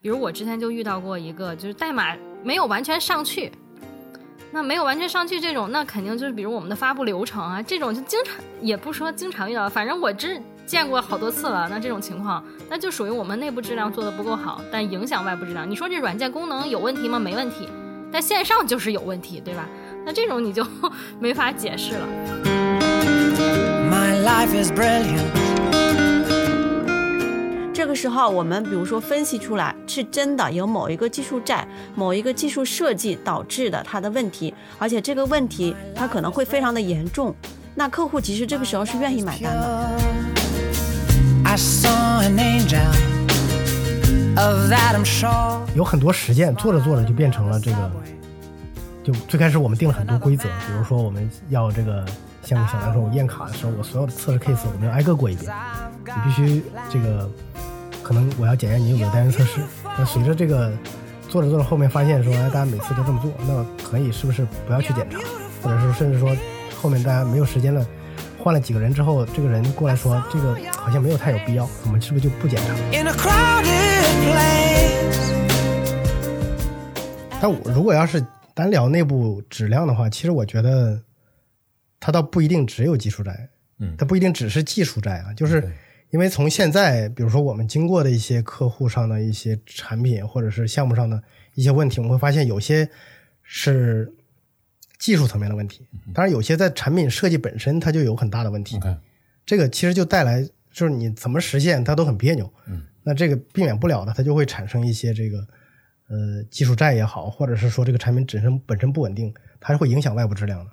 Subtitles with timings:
[0.00, 2.14] 比如我之前就遇到过一个，就是代码
[2.44, 3.50] 没有完全上去。
[4.52, 11.66] 那没有完全上去这种，那肯定就是比如我们的发布流程啊，这种就经常也不说经常遇到，反正我只见过好多次了。
[11.68, 15.68] 那这种情况，那就属于我们内部质量做的不够好，但影响外部质量。
[15.68, 17.18] 你说这软件功能有问题吗？
[17.18, 17.68] 没问题，
[18.12, 19.66] 但线上就是有问题，对吧？
[20.06, 20.64] 那这种你就
[21.18, 22.06] 没法解释了。
[23.90, 25.47] My life is brilliant.
[27.78, 31.64] 这个时候，我们比如说分析出来是真的有某一个技术债、
[31.94, 37.32] 某一个技术设计导致的它的问题，而且这个问题它可能会非常的严重，
[37.76, 39.96] 那客户其实这个时候是愿意买单的。
[45.76, 47.92] 有很多实践做着做着就变成了这个，
[49.04, 52.04] 就最开始我们定了很多规则，比如说我们要这个
[52.42, 55.52] 像小南说，我验卡的时候，我所有的测试 case 我们要挨个过一遍，
[56.16, 57.30] 你必须这个。
[58.00, 59.60] 可能我要检验你有没有单元测试。
[59.84, 60.72] 那随着这个
[61.28, 65.18] 做着做着，后面发现说，哎，大家每次都这么做，那可以是不是不要去检查？
[65.60, 66.34] 或者是甚至说，
[66.80, 67.86] 后面大家没有时间了，
[68.38, 72.74] 换了几个人之后，这个人过来说，这个好像没有太有必要，我们是不是就不检查？
[77.42, 80.98] 但我如果要是单聊内部质量的话，其实我觉得
[82.00, 83.50] 它倒不一定只有技术债，
[83.80, 85.70] 嗯，它不一定只是技术债啊，就是。
[86.10, 91.22] 因为从现在，比如说我们经过的一些客户上的一些产品，或者是项目上的
[91.54, 92.88] 一些问题，我们会发现有些
[93.42, 94.10] 是
[94.98, 98.80] 技术层面的问题，当然有些在产品设计本身它就有很大的问题。
[99.44, 102.50] 这个其实就带来就是你怎么实现它都很别扭。
[102.66, 105.38] 嗯，那这个避免不了的，它就会产生一些这个
[106.08, 110.70] 呃技术债也好，或者是说这个产品本身本身不稳定，它是会影响外部质量的。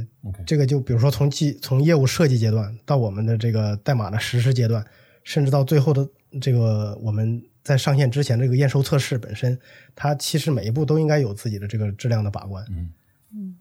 [0.00, 4.84] 对，这个就比如说从技从业务设计阶段到我们的这个代码的实施阶段，
[5.22, 6.08] 甚至到最后的
[6.40, 9.58] 这个我们在上线之前这个验收测试本身，
[9.94, 12.64] 它其实每一步都应该有自己的这个质量的把关。
[12.70, 12.92] 嗯
[13.32, 13.56] 嗯，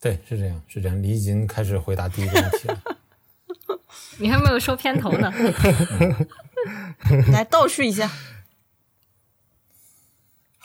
[0.00, 1.02] 对，是这样，是这样。
[1.02, 2.82] 你已经开始回答第一个问题了，
[4.18, 5.32] 你还没有说片头呢，
[7.32, 8.10] 来倒叙一下。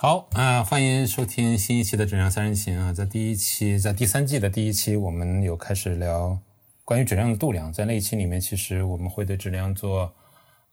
[0.05, 6.37] 好啊，欢迎收听新一期的《质量三人行》啊，在第一期，在第三季的第一期，我们有开始聊
[6.83, 7.71] 关于质量的度量。
[7.71, 10.13] 在那一期里面，其实我们会对质量做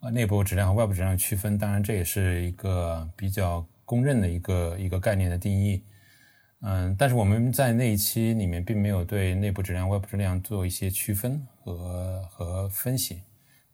[0.00, 1.56] 呃内部质量和外部质量区分。
[1.56, 5.80] 当然，这也是一个比较公认的一个一个概念的定义。
[6.62, 13.22] 嗯，但是我们在那一期里面并没有对内部质量、外部质量做一些区分和和分析。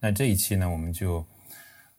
[0.01, 1.27] 那这一期呢，我们就。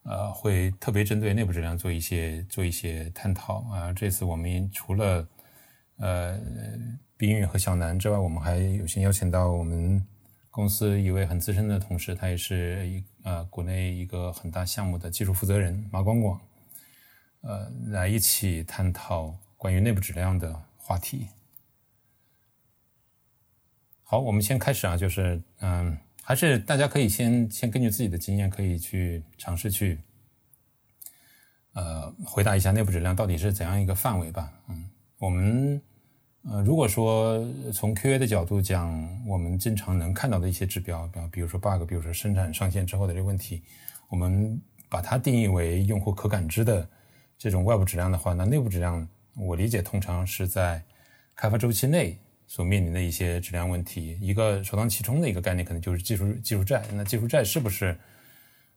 [0.10, 3.92] 呃，会特别针对内部质量做一些做一些探讨啊。
[3.92, 5.28] 这次我们除了
[5.98, 6.40] 呃
[7.18, 10.02] 冰玉和小南之外，我们还有幸邀请到我们
[10.50, 16.40] 公司一位很资深的同事，他也是一呃国内一个很大项目的技术负责人马光广，
[17.42, 21.28] 呃，来一起探讨关于内部质量的话题。
[24.04, 25.98] 好，我们先开始啊，就是嗯。
[26.28, 29.98] 还是大家可以先先根据自己的经验，可以去尝试去，
[31.72, 34.52] 呃，回答一下内部质量到底是怎样一个范围吧。
[34.68, 34.90] 嗯，
[35.20, 35.82] 我们
[36.44, 38.92] 呃，如果说从 QA 的角度讲，
[39.26, 43.64] 我们经常能看到的一些指标，比比如说 bug，比如说生产上线之后的这个问题，
[44.10, 46.86] 我们把它定义为用户可感知的
[47.38, 50.84] 这种外部质量的话，那内部质量我理解通常是在
[51.38, 52.20] 开发周期内。
[52.50, 56.82] 所面临的一些质量问题，一个首当其冲的一个概念，可能就是技术技术债。
[56.94, 57.96] 那技术债是不是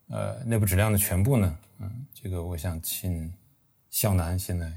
[0.08, 1.56] 呃内部质量的全部呢？
[1.78, 3.32] 嗯，这个我想请
[3.88, 4.72] 小南现在。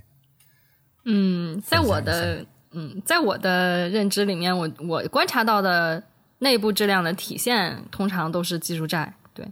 [1.06, 6.04] 嗯，在我的嗯，在我的认知里面，我我观察到的
[6.38, 9.16] 内部质量的体现，通常都是技术债。
[9.34, 9.46] 对，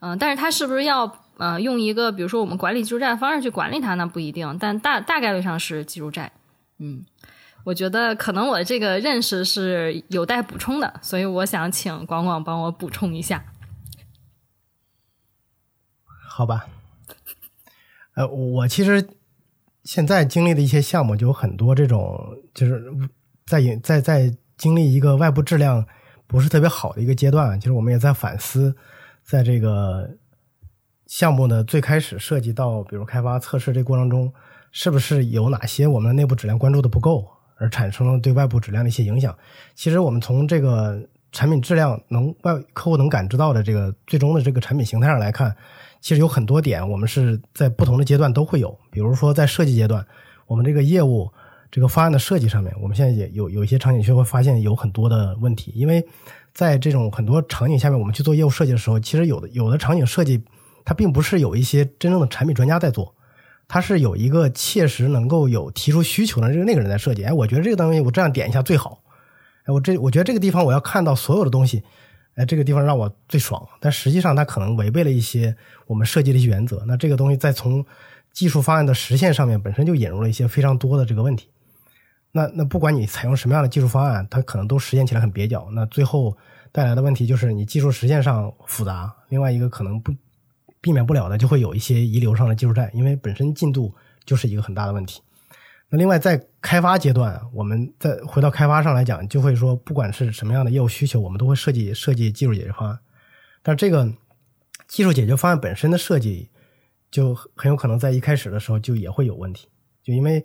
[0.00, 4.06] 嗯，但是它是不是要呃用一个比如说我们管理技术债的方式去管理它呢？
[4.06, 6.30] 不一定，但大大概率上是技术债。
[6.76, 7.06] 嗯。
[7.64, 13.44] 我觉得可能我这个认识是有待补充的，所以我想请广广帮我补充一下。
[16.28, 16.66] 好吧，
[18.14, 19.08] 呃，我其实
[19.84, 22.82] 现在经历的一些项目就有很多这种，就是
[23.46, 25.86] 在在在经历一个外部质量
[26.26, 27.60] 不是特别好的一个阶段。
[27.60, 28.74] 其实我们也在反思，
[29.22, 30.16] 在这个
[31.06, 34.32] 项目的最开始设计到比如开发测试这过程中，
[34.70, 37.31] 是不是有哪些我们内部质量关注的不够？
[37.62, 39.32] 而产生了对外部质量的一些影响。
[39.76, 41.00] 其实我们从这个
[41.30, 45.54] 产品质量能外客户能感知到的这个最终的这个产品形态上来看，
[46.00, 48.76] 其实有很多点我们是在不同的阶段都会有。
[48.90, 50.04] 比如说在设计阶段，
[50.46, 51.30] 我们这个业务
[51.70, 55.72] 这个方案的设计上面，我们现在也有有一些场景就会发现有很多的问题。
[55.74, 56.04] 因为
[56.52, 60.42] 在这种很多场景下面，我们去做业务设计的时候，其实有的有的场景设计
[60.84, 63.14] 它并不是有一些真正的产品专家在做，
[63.68, 67.24] 它是有一个切实能够有提出需求的这个那个人在设计。
[67.24, 69.02] 哎，我觉得这个东西我这样点一下最好。
[69.64, 71.82] 哎，我这我觉得这个地方我要看到所有的东西，
[72.34, 73.66] 哎，这个地方让我最爽。
[73.80, 75.56] 但实际上它可能违背了一些
[75.86, 76.84] 我们设计的一些原则。
[76.86, 77.84] 那这个东西在从
[78.32, 81.48] 技术方案的实现上面本身就引入了一些非常多的这个问题。
[82.32, 85.68] 那那不管你采用什么样的技术方案，它可能都实现起来很蹩脚。
[85.72, 86.36] 那最后
[86.72, 90.12] 带来的问题就是你技术实现上复杂，另外一个可能不
[90.82, 93.94] 避免不了的就会有一些遗留上的技术债，因为本身进度
[94.26, 95.22] 就是一个很大的问题。
[95.88, 102.98] 那另外在开发阶段，我们再回到开发上来讲，就会说不管是什么样的业务需求，我们都会设计设计技术解决方案。
[103.62, 104.12] 但这个
[104.86, 106.50] 技术解决方案本身的设计，
[107.10, 109.68] 就很有可能在一开始的时候就也会有问题，
[110.02, 110.44] 就因为。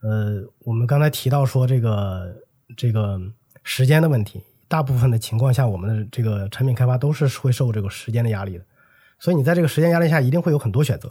[0.00, 2.32] 呃，我们刚才提到说这个
[2.76, 3.20] 这个
[3.64, 8.64] 时间的问题，大部分的情况下，我们的这个产品开发都是会受这个时间的压力的。
[9.18, 11.08] 所以你在这个时间压力下，一定会有很多选择。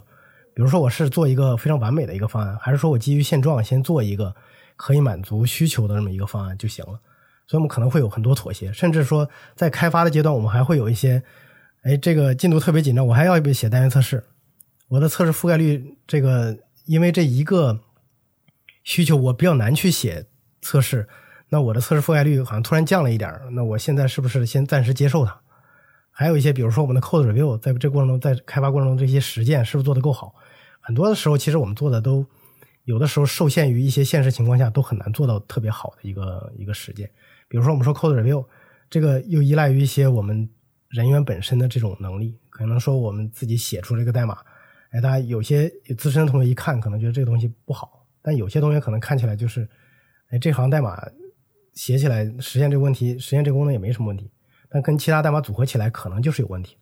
[0.54, 4.34] 比如说，我是做一个非常完美的一个方案，还是说我基于现状先做一个
[4.76, 6.98] 可以满足需求的这么一个方案就行了？
[7.46, 11.22] 所以我们可能会有很多妥协，甚至说在开发的阶段，我们还会有一些，
[11.82, 14.24] 哎，这个进度特别紧张，我还要写单元测试，
[14.88, 16.56] 我的测试覆盖率这个
[16.86, 17.80] 因为这一个。
[18.84, 20.24] 需求我比较难去写
[20.62, 21.06] 测试，
[21.50, 25.38] 那我的测试覆盖率好像突然降了一点那我现在是不是先暂时接受它？
[26.18, 30.34] 还有一些，比如说我们的 code review，在这过程中，在开发过程中这些实践是不是做的够好？
[30.80, 32.26] 很多的时候，其实我们做的都
[32.82, 37.08] 有的时候受限于一些现实情况下，都很难做到特别好的一个一个实践。
[37.46, 38.44] 比如说我们说 code review，
[38.90, 40.50] 这个又依赖于一些我们
[40.88, 44.38] 人员本身的这种能力，可能说我们自己写出这个代码，
[44.90, 48.04] 哎，大家有些资深的同学一看，可能觉得这个东西不好。
[48.20, 49.68] 但有些同学可能看起来就是，
[50.30, 51.00] 哎，这行代码
[51.74, 54.28] 写起来实现这个问题，实现这个功能也没什么问题，
[54.70, 56.76] 但跟其他代码组合起来可能就是有问题。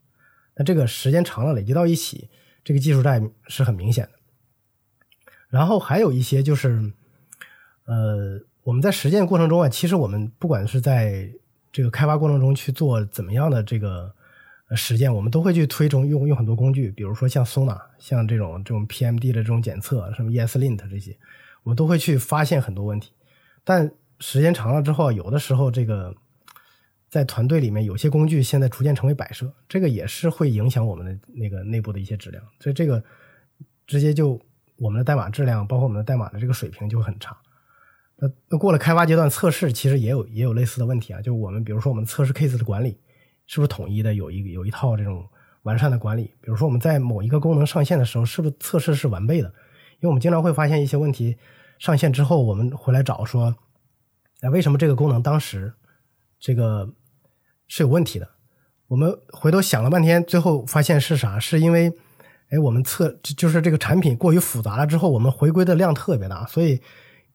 [0.55, 2.29] 那这个时间长了累积到一起，
[2.65, 4.13] 这个技术债是很明显的。
[5.49, 6.93] 然后还有一些就是，
[7.85, 11.31] 呃，我们在实践过程中啊，其实我们不管是在
[11.73, 14.15] 这个开发过程中去做怎么样的这个。
[14.75, 21.17] 实践我们都会去推崇用用很多工具，比如说像 Sona，像这种这种 PMD 的这种检测，什么 ESLint 这些，
[21.63, 23.13] 我们都会去发现很多问题。
[23.63, 23.89] 但
[24.19, 26.13] 时间长了之后，有的时候这个
[27.09, 32.43] 在团队里面有些工具现在逐渐成为摆设，这个也是会影响我们的那个内部的一些质量。
[32.61, 33.03] 所以这个
[33.87, 34.41] 直接就
[34.77, 37.37] 我们的代码质量，包括我们的代码的这个水平就会很差。
[38.17, 42.99] 那那过了开发阶段，测试其实也有也有类似的问题啊，就我们比如说我们测试 case 的管理。
[43.49, 45.25] 是不是统一的有一有一套这种
[45.63, 46.25] 完善的管理？
[46.41, 49.47] 比如说我们在某一个功能上线的时候，是不是测试是完备的？
[49.47, 51.37] 因为我们经常会发现一些问题，
[51.79, 53.55] 上线之后我们回来找说，
[54.41, 55.73] 哎，为什么这个功能当时
[56.39, 56.93] 这个
[57.69, 58.29] 是有问题的？
[58.89, 61.39] 我们回头想了半天，最后发现是啥？
[61.39, 61.93] 是因为
[62.51, 66.81] 哎，我们测就是这个产品过于复杂了之后，我们回归的量特别大，所以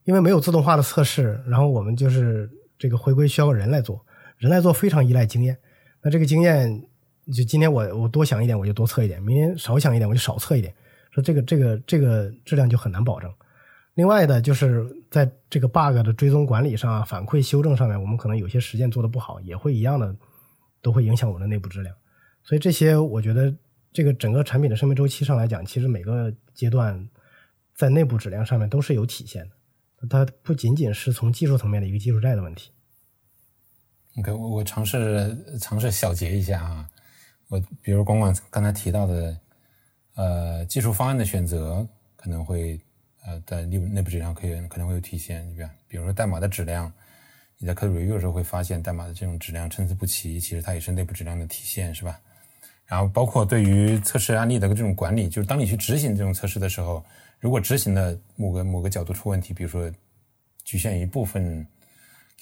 [0.04, 4.02] 因为没有自动化的测试，然后我们就是这个回归需要人来做，
[4.38, 5.58] 人来做非常依赖经验。
[6.02, 6.82] 那这个经验，
[7.26, 10.74] 就今天我我多想一点，我就多测一点；明天少想一点，我就少测一点。
[11.10, 13.30] 说这个这个这个质量就很难保证。
[13.94, 20.16] 另外的，就是在这个 bug 的追踪管理上、反馈修正上面，我们可能有些实践做的不好，也会一样的，
[20.80, 21.94] 都会影响我们的内部质量。
[22.42, 23.54] 所以这些，我觉得
[23.92, 27.08] 这个整个产品的生命周期上来讲，其实每个阶段
[27.74, 30.08] 在内部质量上面都是有体现的。
[30.08, 32.72] 它不仅仅是从技术层面的一个技术债的问题。
[34.18, 36.88] OK，我我尝试尝试小结一下啊，
[37.48, 39.38] 我比如光管刚才提到的，
[40.14, 42.80] 呃，技术方案的选择可能会
[43.24, 45.70] 呃在内部内部质量可以可能会有体现，对吧？
[45.88, 46.92] 比如说代码的质量，
[47.58, 52.20] 你在 code review 的时候会发现代码的这种质量参差不齐，其实它也是内部质量的体现，是吧？
[52.86, 57.04] 然后包括对于测试案例的这种管理，就是当你去执行这种测试的时候，
[57.40, 59.90] 如果执行的某个某个角度出问题，比如说
[60.64, 61.66] 局限于部分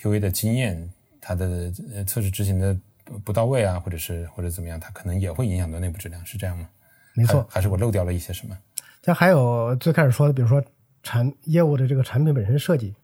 [0.00, 0.90] QA 的经验。
[1.22, 1.70] 它的
[2.06, 2.74] 测试执行的
[3.22, 6.66] 不到位啊，或者是或者怎么样，它可能也会影响到内部质量，是这样吗？
[7.12, 8.58] 没错，还是我漏掉了一些什么？
[9.02, 10.62] 像还有最开始说的，比如说
[11.02, 12.94] 产业务的这个产品本身设计，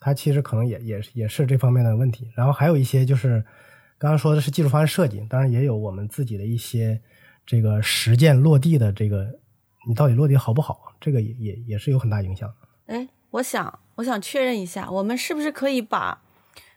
[0.00, 2.30] 它其实可能也也也是这方面的问题。
[2.34, 3.44] 然后还有一些就是
[3.98, 7.00] 刚刚说的是技术方案设计，当然也有我们自己的一些
[7.46, 9.26] 这个实践落地的这个，
[9.88, 12.52] 你到底落地好不好，这个也也也是有很大影响。
[12.86, 16.22] 哎，我想我想确认一下，我们是不是可以把？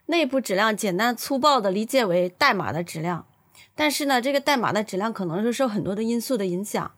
[0.07, 3.27] 内部质量简单粗暴的理解为代码的质量，
[3.75, 6.91] 但是呢，这个代码的质量可能是受很多的因素的影响，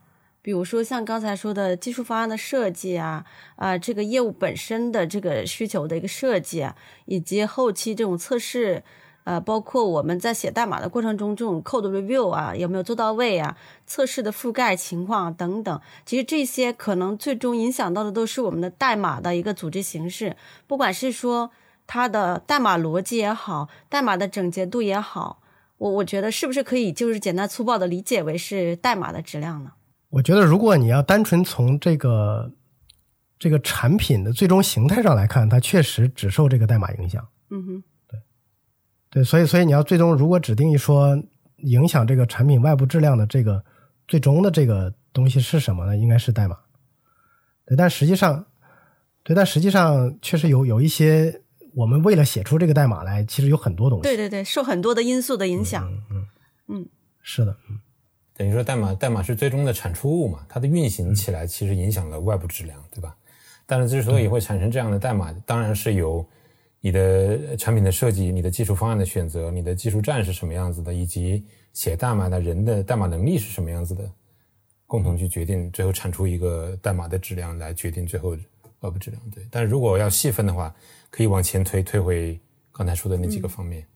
[0.44, 8.84] 比如说像刚才说的技术方案的设计啊，啊，这个业务本身的这个需求的一个设计啊，以及后期这种测试
[9.24, 13.58] 呃，包括我们在写代码的过程中，这种 code review 啊，有没有做到位啊？
[13.88, 20.36] 测试的覆盖情况等等，其实这些可能最终影响到的都是我们的代码的一个组织形式，
[20.68, 21.52] 不管是说
[21.88, 25.40] 它的代码逻辑也好，代码的整洁度也好，
[25.78, 29.72] 我我觉得是不是可以就是简单粗暴的理解为是代码的质量呢？
[30.13, 32.51] 我觉得如果你要单纯从这个
[33.39, 37.27] 这个产品的最终形态上来看，它确实只受这个代码影响。
[37.50, 37.84] 嗯哼。
[38.08, 38.20] 对
[39.10, 41.17] 对，所以所以你要最终如果指定一说
[41.58, 43.63] 影响这个产品外部质量的这个
[44.08, 45.98] 最终的这个东西是什么呢？
[45.98, 46.58] 应该是代码。
[47.65, 48.46] 对，但实际上，
[49.24, 51.41] 对，但实际上确实有有一些
[51.74, 54.03] 我们为了写出这个代码来，其实有很多东西。
[54.03, 55.91] 对对对，受很多的因素的影响。
[56.12, 56.27] 嗯
[56.67, 56.86] 嗯，
[57.24, 57.62] 是的，嗯。
[58.36, 63.16] 等于说代码代码是最终的产出物嘛，它的运行起来其实影响了外部质量，对吧？
[63.66, 66.25] 但是之所以会产生这样的代码，当然是由。
[66.86, 74.12] 你的产品的设计、你的技术方案的选择、你的技术栈是什么样子的，以及写代码的人的代码能力是什么样子的，
[74.86, 78.36] 共同去决定最后产出一个代码的质量，来决定最后
[78.82, 79.30] 外部质量。
[79.30, 80.75] 对，但是如果要细分的话，
[81.10, 82.38] 可以往前推，推回
[82.74, 83.88] 刚才说的那几个方面。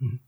[0.00, 0.18] 嗯嗯，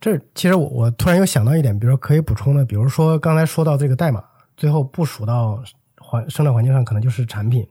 [0.00, 4.22] 这其实我我突然又想到一点，比如说可以补充的，比如说刚才说到这个代码，
[4.56, 5.62] 最后部署到
[5.98, 7.66] 环生产环境上，可能就是产品，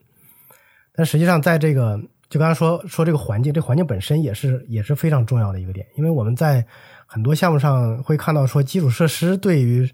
[0.94, 2.00] 但实际上在这个。
[2.30, 6.66] 就刚才说说这个环境，这环境本身也是也是非常重要的一个点，因为我们在
[7.06, 9.88] 很多项目上会看到说基础设施对于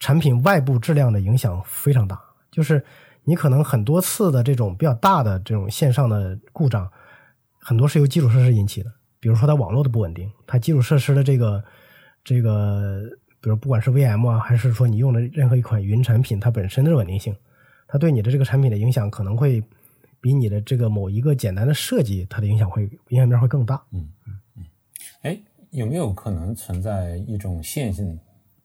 [0.00, 2.18] 产品外部质量的影响非常大，
[2.50, 2.82] 就是
[3.24, 6.90] 你可能很多次的这种比较大的这种线上的故障，
[7.60, 11.64] 很多是由基础设施引起的，比如说它网络的不稳定，它基础设施的这个
[12.24, 13.02] 这个，
[13.40, 17.34] 比如不管是 VM 啊，还是说你用的任何一款云产品，它本身的稳定性，
[17.86, 19.62] 它对你的这个产品的影响可能会。
[20.20, 23.80] 比你的这个某一个简单的设计，它的影响会影响面会更大。
[23.92, 24.64] 嗯嗯嗯。
[25.22, 25.38] 哎，
[25.70, 28.18] 有没有可能存在一种线性，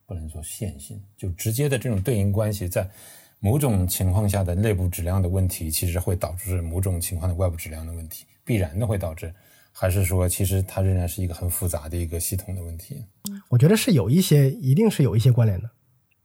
[0.07, 2.89] 不能说线性，就直接的这种对应关系，在
[3.37, 9.31] 某种情况下的内部质量的问题，其实会导致某种情况的外部质量的问题，必然的会导致，
[9.73, 13.03] 还是说其实它仍然是一个很复杂的一个系统的问题？
[13.49, 15.69] 我觉得是有一些，一定是有一些关联的。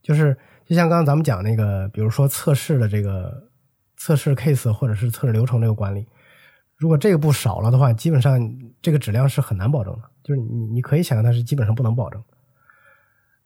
[0.02, 3.48] 就是就像刚刚咱们讲那个，比如说测试的这个。
[4.00, 6.06] 测试 case 或者是测试流程这个管理，
[6.76, 8.40] 如果这个步少了的话，基本上
[8.80, 10.02] 这个质量是很难保证的。
[10.22, 12.22] 就是你你可以想象它是基本上不能保证。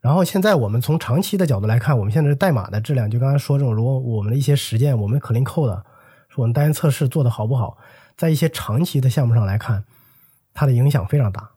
[0.02, 5.82] 然后现在我们从长期的角度来看，我们现在代码的质量，就刚才说这种，如果我们的一些实践，我们 clean code
[6.28, 7.78] 说我们单元测试做的好不好，
[8.14, 9.82] 在一些长期的项目上来看，
[10.52, 11.50] 它的影响非常大。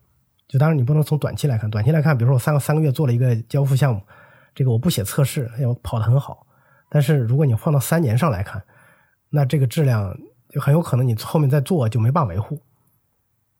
[0.47, 4.01] 就当然你不能从短期来看，短期来看，比如说我三个三个月做了一个交付项目，
[4.53, 6.45] 这个我不写测试，哎，我跑得很好。
[6.89, 8.63] 但是如果你放到三年上来看，
[9.29, 10.15] 那这个质量
[10.49, 12.61] 就很有可能你后面再做就没办法维护，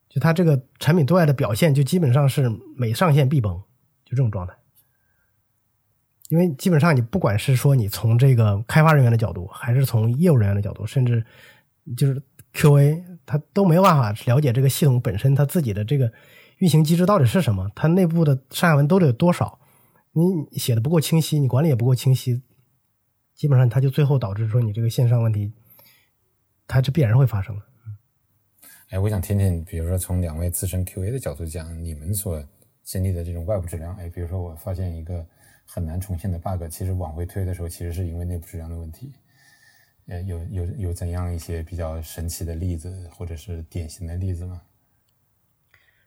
[0.08, 3.52] 就它这个产品对外的表现就基本上是每上线必崩，
[4.04, 4.54] 就这种状态。
[6.28, 11.24] 因为基本上你不管是说你从这个开发人员的角度，还是从业务人员的角度，甚至
[11.96, 12.22] 就是
[12.54, 16.10] QA，他都没有办法了解这个系统本身它自己的这个
[16.58, 19.58] 运行机制到底是什么，它内部的上下文都得有多少，
[20.12, 22.40] 你写的不够清晰，你管理也不够清晰，
[23.34, 25.52] 基本上它就最后导致说你这个线上问题。
[26.68, 27.62] 它是必然会发生的。
[28.90, 32.42] 哎，我想听听，比如说从两位资深 QA 的角度讲，你们所
[32.82, 35.24] 经历的这种外部质量，哎，比如说我发现一个
[35.64, 39.12] 很难重现的 bug，其实往回推的时候，其实是因为内部质量的问题。
[40.08, 44.62] 呃，有有有怎样一些比较神奇的例子，或者是典型的例子吗？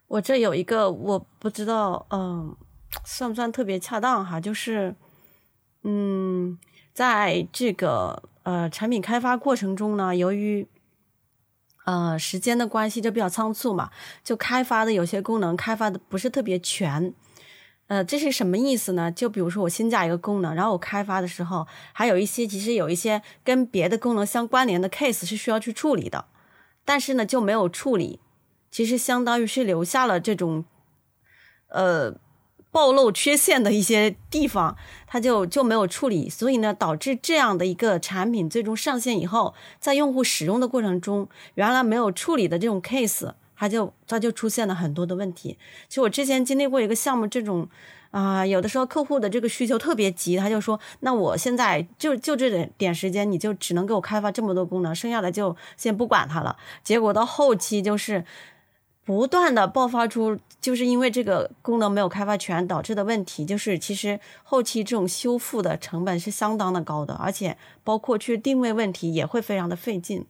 [0.08, 2.56] 我这有一个，我不知道，嗯，
[3.06, 4.39] 算不算特别恰当哈？
[4.39, 4.96] 就是，
[5.84, 6.58] 嗯，
[6.94, 8.24] 在这个。
[8.44, 10.68] 呃，产品开发过程中呢，由于
[11.86, 13.91] 呃时间的关系，就比较仓促嘛，
[14.24, 17.13] 就开发的有些功能开发的不是特别全。
[17.89, 19.12] 呃，这是什么意思呢？
[19.12, 26.25] 就比如说我新加一个功能，然后我开发的时候，还有一些其实有一些跟别的功能相关联的 case 是需要去处理的，
[26.86, 28.19] 但是呢就没有处理，
[28.72, 30.63] 其实相当于是留下了这种
[31.67, 32.15] 呃。
[32.72, 34.77] 暴露缺陷的一些地方，
[35.08, 45.57] 它就就没有处理，所以呢，导致这样的一个产品最终上线以后，在用户使用的过程中，原来没有处理的这种 case，它就它就出现了很多的问题。
[45.87, 47.67] 其实我之前经历过一个项目，这种
[48.09, 56.57] 啊，有的时候客户的这个需求特别急，他就说，那我现在就就这点点时间，你就只能给我开发这么多功能，剩下的就先不管它了。
[56.83, 58.23] 结果到后期就是。
[59.05, 70.27] 不断的爆发出，就是因为这个功能没有开发全导致的问题，就是其实后期这种修复的成本是相当的高的，而且包括去定位问题也会非常的费劲。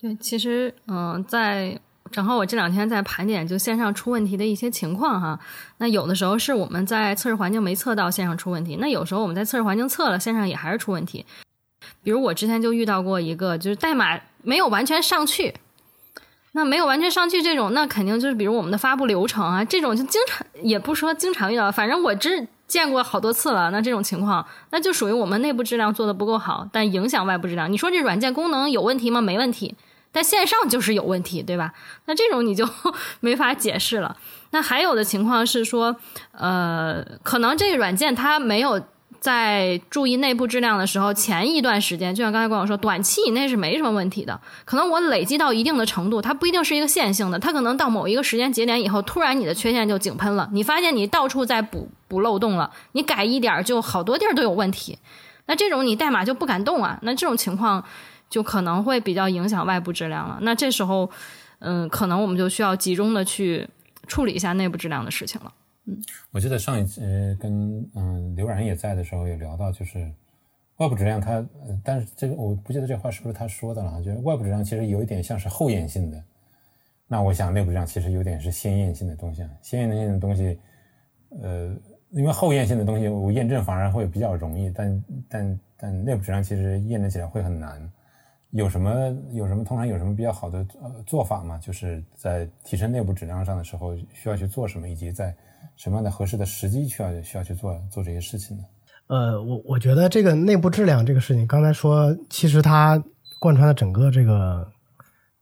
[0.00, 1.80] 对，其实嗯，在
[2.10, 5.38] 正好我这两天在盘点就线上出问题的一些情况哈。
[5.78, 11.24] 那有的时候是我们在测试环境没测到线上出问题，那有时候我们在测试环境测了线上也还是出问题。
[12.02, 15.54] 比如我之前就遇到过一个，就是代码没有完全上去。
[16.52, 23.70] 那没有完全上去这种，那肯定就是比如我们的发布流程啊，这种就经常也不说经常遇到，反正我只见过好多次了。
[23.70, 27.72] 那这种情况，那就属于我们内部质量做的不够好，但影响外部质量。
[27.72, 29.20] 你说这软件功能有问题吗？
[29.20, 29.76] 没问题，
[30.12, 31.72] 但线上就是有问题，对吧？
[32.06, 32.68] 那这种你就
[33.20, 34.16] 没法解释了。
[34.50, 35.96] 那还有的情况是说，
[36.32, 38.80] 呃，可能这个软件它没有。
[39.20, 44.40] 在注意内部质量的时候，前一段时间，就像刚才跟我说，短期以内是没什么问题的。
[44.64, 54.98] 可能我累积到一定的程度，它不一定是一个线性的，它可能到某一个时间节点以后，突然你的缺陷就井喷了，你发现你到处在补补漏洞了，你改一点就好多地儿都有问题。
[55.44, 57.84] 那这种你代码就不敢动啊，那这种情况
[58.30, 60.38] 就可能会比较影响外部质量了。
[60.40, 61.10] 那这时候，
[61.58, 63.68] 嗯，可能我们就需要集中的去
[64.06, 65.52] 处理一下内部质量的事情了。
[65.86, 70.10] 嗯我记得上一次跟嗯刘然也在的时候，有聊到就是
[70.76, 71.44] 外部质量，它
[71.82, 76.22] 但是这个我不记得这话是不是他说的了，就是外部质量其实有一点像是后验性的。
[77.08, 80.56] 那我想内部质量其实有点是先验性的东西，先验性的东西，
[81.42, 81.74] 呃，
[82.10, 87.90] 因为后验性的东西我验证反而会比较容易，但但但内部质量其实验证起来会很难。
[88.52, 91.58] 有什么有什么通常有什么比较好的呃做法吗？
[91.58, 95.34] 就是在提升内部质量上的时候需要去做什么，以及在
[95.76, 98.64] 什么样的合适的时机需要需要去做做这些事情呢？
[99.06, 103.02] 呃，我我觉得这个内部质量这个事情，刚才说其实它
[103.38, 104.68] 贯穿了整个这个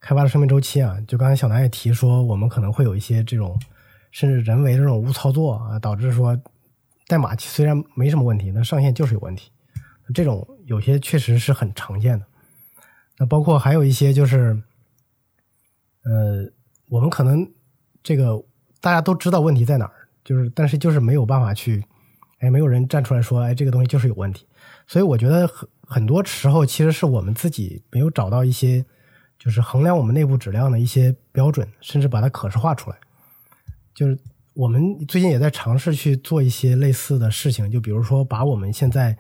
[0.01, 0.97] 开发的生命周期啊。
[1.07, 3.59] 就刚才小南也提说，我们可能会有一些这种
[4.11, 6.39] 甚至人为这种误操作啊，导致说
[7.07, 9.51] 代码虽然没什么问题，那上线就是有问题。
[10.15, 12.27] 这种有些确实是很常见的。
[13.19, 14.63] 那包括还有一些就是，
[16.05, 16.51] 呃，
[16.89, 17.51] 我们可能
[18.03, 18.43] 这个
[18.81, 19.93] 大家都知道问题在哪儿。
[20.25, 21.83] 就是，但是就是没有办法去，
[22.41, 24.47] 哎，没有人站出来说，哎，这个东西就是有问题。
[24.87, 28.85] 所以我觉得很很多时候，其实是我们自己没有找到一些，
[29.39, 32.97] 就是衡量我们内部质量的一些标准，甚至把它可视化出来。
[33.95, 34.19] 就是
[34.53, 39.17] 我们最近也在尝试去做一些类似的事情，就比如说把我们现在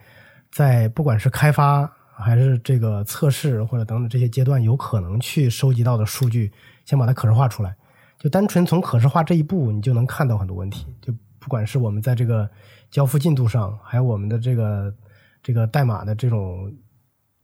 [0.52, 6.52] 在不管是开发还是这个测试或者等等这些阶段，有可能去收集到的数据，
[6.85, 7.76] 先把它可视化出来。
[8.18, 10.87] 就单纯从可视化这一步，你就能看到很多问题。
[11.00, 12.50] 就不管是我们在这个
[12.90, 14.92] 交付进度上，还有我们的这个
[15.42, 16.74] 这个代码的这种，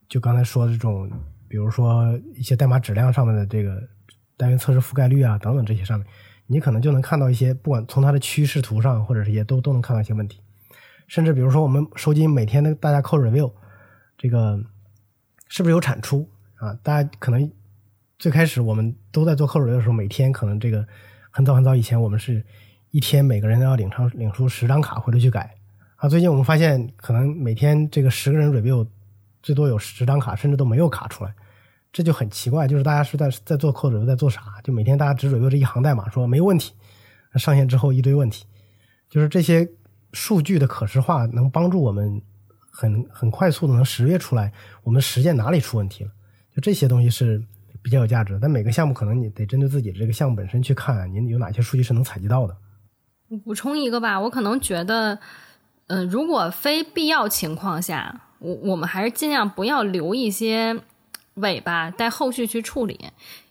[0.09, 1.09] 就刚才说的这种，
[1.47, 3.81] 比如说一些代码质量上面的这个
[4.37, 6.05] 单元测试覆盖率啊等等这些上面，
[6.49, 10.41] 你可能就能看到一些，不管从它的趋势图上或者这些都都能看到一些问题。
[11.07, 13.53] 甚至比如说我们收集每天的大家 code review，
[14.25, 14.59] 这个
[15.49, 16.73] 是不是有产出啊？
[16.83, 17.53] 大家可能。
[18.19, 20.87] 最开始我们都在做客户的时候，每天可能这个
[21.31, 22.43] 很早很早以前，我们是
[22.91, 25.55] 一天每个人都要领上领出十张卡回来去改
[25.97, 26.09] 啊。
[26.09, 28.87] 最近我们发现，可能每天这个十个人 review
[29.43, 31.35] 最多有十张卡，甚至都没有卡出来，
[31.93, 32.67] 这就很奇怪。
[32.67, 34.41] 就是大家是在在做客户在做啥？
[34.63, 36.73] 就每天大家只 review 这一行代码，说没问题，
[37.35, 38.47] 上线之后一堆问题。
[39.11, 39.69] 就是这些
[40.15, 42.23] 数据的可视化，能帮助我们
[42.75, 46.11] 很很快速的能识别出来我们实践哪里出问题了。
[46.55, 47.41] 就这些东西是。
[47.83, 52.57] 比较有价值的，但每个项目可能你得针对自己的这个项目本身去看，您有哪些数据是能采集到的。
[53.45, 55.19] 补充一个吧，我可能觉得，
[55.89, 60.81] 嗯，如果非必要情况下，我我们还是尽量不要留一些
[61.35, 62.99] 尾巴待后续去处理，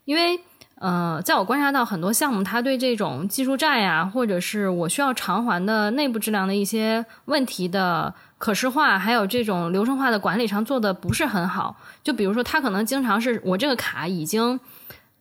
[0.06, 0.40] 因为，
[0.84, 8.14] 呃，在我观察到很多项目，它对这种技术债呀，或者是我需要偿还的内部质量的一些问题的。
[8.38, 14.60] 可视化还有这种流程化的管理上做的不是很好，就比如说他可能经常是我这个卡已经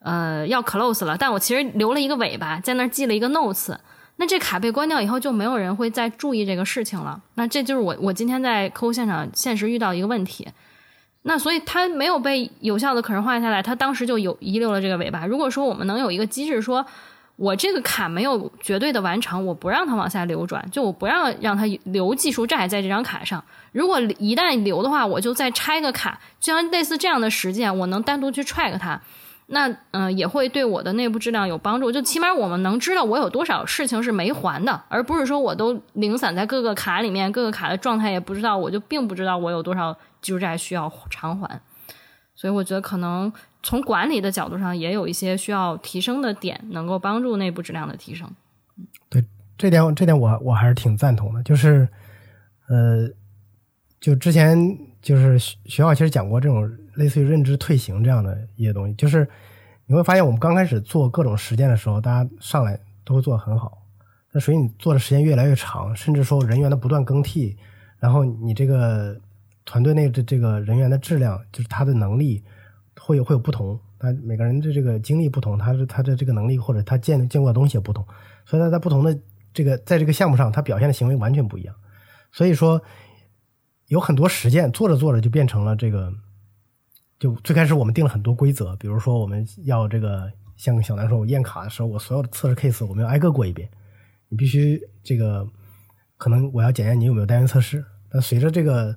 [0.00, 3.76] 呃要 close 了，但我其实留了一个尾巴在那记了一个 notes，
[4.16, 7.22] 那这卡被关掉以后就没有人会再注意这个事情了。
[7.36, 10.48] 那这就是我我今天在客户现场现实遇到一个问题，
[11.22, 15.26] 那所以它没有被有效的可视化下来，它当时就有遗留了这个尾巴。
[15.26, 16.86] 如果说我们能有一个机制说。
[17.36, 23.42] 我这个卡没有绝对的完成，我不让它往下流转，就我不让让它留技术债在这张卡上。
[23.72, 29.00] 如果一旦留的话，我就再拆个卡，就像类似这样的实践，我能单独去 track 它，
[29.52, 31.92] 那嗯也会对我的内部质量有帮助。
[31.92, 41.60] 就起码我们能知道我有多少事情是没还的，而不是说我都零散在各个卡里面，各个卡的状态也不知道，我就并不知道我有多少技术债需要偿还。
[42.34, 43.32] 所以我觉得可能。
[43.64, 48.28] 从管理的角度上，也有一些需要提升的点，能够帮助内部质量的提升。
[49.08, 49.24] 对
[49.56, 51.40] 这点，这点我我还是挺赞同的。
[51.44, 51.88] 就是，
[52.66, 53.08] 呃，
[54.00, 54.58] 就之前
[55.00, 58.94] 就是学校其实讲过这种类似于认知退行这样的一些东西。
[58.94, 59.28] 就是
[59.86, 63.82] 你会发现，我们刚开始做各种实践的时候，大家上来都会做得很好。
[64.32, 67.56] 那随你做的时间越来越长，甚至说人员的不断更替，
[67.98, 69.20] 然后你这个
[69.64, 72.42] 团队内的这个人员的质量，就是他的能力
[72.98, 73.78] 会有会有不同。
[73.98, 78.06] 他每个人的这个经历不同，他是他的这个能力或者他见见过的东西也不同，
[78.46, 79.18] 所以他在不同的
[79.52, 81.74] 这个在这个项目上，他表现的行为完全不一样。
[82.32, 82.82] 所以说，
[83.88, 86.12] 有很多实践做着做着就变成了这个。
[87.22, 93.70] 就最开始我们定了很多规则，比如说我们要这个像小南说，我验卡的时候，我所有的测试 case 我们要挨个过一遍。
[94.28, 95.46] 你必须这个
[96.16, 97.84] 可能我要检验你有没有单元测试。
[98.10, 98.92] 但随着这个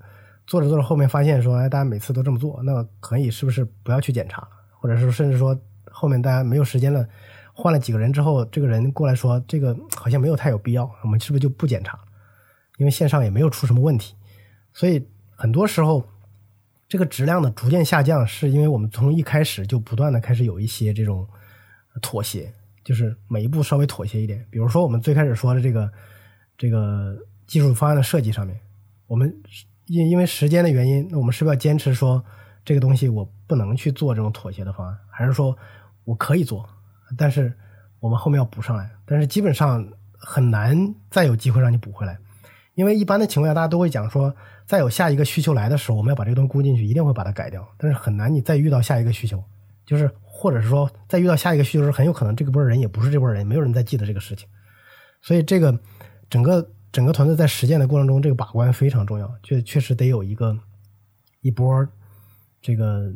[0.47, 4.47] 做着做着，后面发现说，哎，大家每次都这么做，那可以是不是不要去检查？
[4.71, 5.55] 或者是甚至说
[5.91, 7.07] 后面大家没有时间了，
[7.53, 11.99] 换了几个人之后，这个人过来说，这个好像没有太有必要，我们是不是就不检查？
[12.79, 14.15] 因为线上也没有出什么问题，
[14.73, 16.03] 所以很多时候。
[16.87, 21.27] 这个质量的逐渐下降，是因为我们从一开始就不断的开始有一些这种
[21.99, 24.45] 妥协，就是每一步稍微妥协一点。
[24.51, 25.91] 比如说，我们最开始说的这个
[26.55, 27.17] 这个
[27.47, 28.55] 技术方案的设计上面，
[29.07, 29.35] 我们
[29.87, 32.23] 因因为时间的原因，那我们是不是要坚持说
[32.63, 35.57] 这个东西我不能去做这种妥协的方案，还是说
[36.03, 36.69] 我可以做，
[37.17, 37.51] 但是
[37.99, 38.87] 我们后面要补上来？
[39.07, 42.19] 但是基本上很难再有机会让你补回来，
[42.75, 44.35] 因为一般的情况下，大家都会讲说。
[44.65, 47.67] 再有下一个需求来的时候，我们要把这个东西估进去，一定会把它改掉。
[47.77, 49.43] 但是很难，你再遇到下一个需求，
[49.85, 54.49] 就是或者是说再遇到下一个需求时，很有可能这个波人也不是这波人，没有人在记得这个事情。
[55.21, 55.79] 所以这个
[56.29, 60.57] 整个整个团队在实践的过程中，这个把关非常重要，确确实得有一个
[61.41, 61.87] 一波
[62.59, 63.13] 这个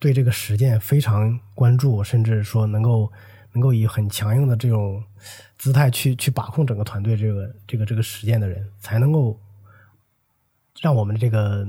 [0.00, 3.12] 对这个实践非常关注，甚至说能够
[3.52, 5.04] 能够以很强硬的这种
[5.56, 9.38] 姿态去去把控整个团队这个这个这个实践的人，才能够。
[10.80, 11.66] 让我们的这个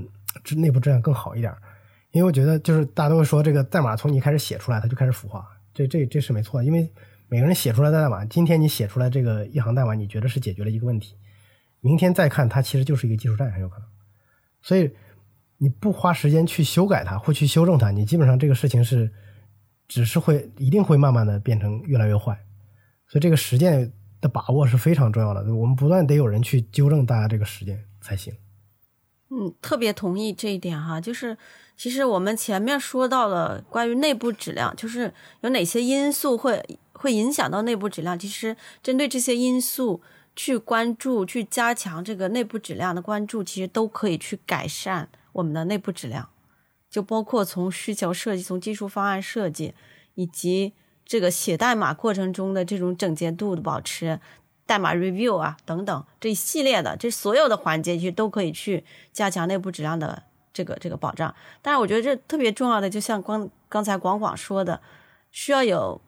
[0.55, 1.53] 内部质量更好一点，
[2.11, 6.61] 因为我觉得就是大家都会说这个代码从你开始写出来它就开始腐化，这这这是没错。
[6.63, 6.91] 因为
[7.27, 11.15] 每个人写出来的代码，今天你写出来这个一行代码，你觉得是解决了一个问题，
[11.81, 13.87] 明天再看它其实就是一个技术债，很有可能。
[14.61, 14.91] 所以
[15.57, 19.11] 你不花时间去修改它或去修正它，你基本上这个事情是
[19.87, 22.37] 只是会一定会慢慢的变成越来越坏。
[23.07, 23.91] 所以这个实践
[24.21, 28.33] 的把握是非常重要的，我们不断得有人去纠正大家这个实践才行。
[29.31, 31.37] 嗯，特别同意这一点哈，就是
[31.77, 38.17] 其实我们前面说到了关于内部质量，就是有哪些因素会会影响到内部质量。
[38.17, 40.01] 其实针对这些因素
[40.35, 46.27] 去关注、去加强这个内部质量的关注，其实都可以去改善我们的内部质量。
[46.89, 49.75] 就包括从需求设计、从技术方案设计，
[50.15, 50.73] 以及
[51.05, 54.19] 这个写代码过程中的这种整洁度的保持。
[54.69, 60.21] 代码 review 啊，等等这一系列的，这所有的环节其实都可以去加强内部质量的
[60.53, 61.33] 这个这个保障。
[61.63, 64.79] 但是我觉得这特别重要的，就像刚刚才广广说的，
[65.31, 65.99] 需要有，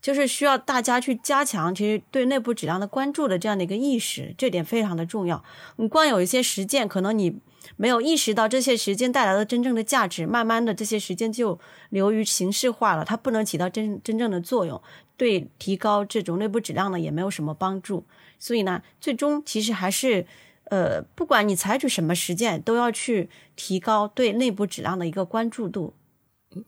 [0.00, 5.42] 就是需要大家去加强其实对内部质量的关注的这样的一个意识，这点非常的重要。
[5.74, 7.40] 你光有一些实践，可能你。
[7.76, 11.58] 没有意识到这些时间带来的真正的价值，慢慢的这些时间就
[11.90, 14.80] 流于形式化了，它不能起到真真正的作用，
[15.16, 18.04] 对提高这种内部质量呢也没有什么帮助。
[18.38, 20.26] 所以呢，最终其实还是，
[20.64, 25.94] 呃，不管你采取什么实践，都要去提高对内部质量的一个关注度。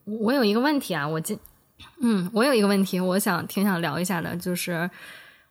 [0.05, 1.39] 我有一个问题啊，我今，
[2.01, 4.91] 嗯，我有一个问题，我想挺想聊一下的，就是。